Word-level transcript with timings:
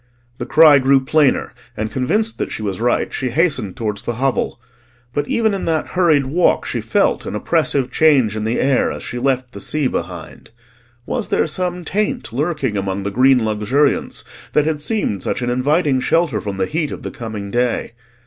The 0.39 0.47
cry 0.47 0.79
grew 0.79 1.05
plainer, 1.05 1.53
and 1.77 1.91
convinced 1.91 2.39
that 2.39 2.51
she 2.51 2.63
was 2.63 2.81
right 2.81 3.13
she 3.13 3.29
hastened 3.29 3.77
towards 3.77 4.01
the 4.01 4.13
hovel; 4.15 4.59
but 5.13 5.27
even 5.27 5.53
in 5.53 5.65
that 5.65 5.89
hurried 5.89 6.25
walk 6.25 6.65
she 6.65 6.81
felt 6.81 7.27
an 7.27 7.35
oppressive 7.35 7.91
change 7.91 8.35
in 8.35 8.43
the 8.43 8.59
air 8.59 8.91
as 8.91 9.03
she 9.03 9.19
left 9.19 9.51
the 9.51 9.59
sea 9.61 9.85
behind. 9.85 10.49
Was 11.05 11.27
there 11.27 11.45
some 11.45 11.85
taint 11.85 12.33
lurking 12.33 12.77
amongst 12.77 13.03
the 13.03 13.11
green 13.11 13.45
luxuriance 13.45 14.23
that 14.53 14.65
had 14.65 14.81
seemed 14.81 15.21
such 15.21 15.43
an 15.43 15.51
inviting 15.51 15.99
shelter 15.99 16.41
from 16.41 16.57
the 16.57 16.65
heat 16.65 16.91
of 16.91 17.03
the 17.03 17.11
coming 17.11 17.51
day? 17.51 17.91